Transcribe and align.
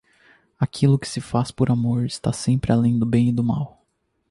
Aquilo 0.59 0.97
que 0.97 1.07
se 1.07 1.21
faz 1.21 1.51
por 1.51 1.69
amor 1.69 2.05
está 2.07 2.33
sempre 2.33 2.71
além 2.71 2.97
do 2.97 3.05
bem 3.05 3.29
e 3.29 3.31
do 3.31 3.43
mal. 3.43 3.85